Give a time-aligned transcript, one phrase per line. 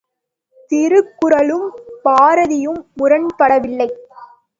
[0.71, 1.67] திருக்குறளும்
[2.03, 3.89] பாரதியும் முரண்படவில்லை.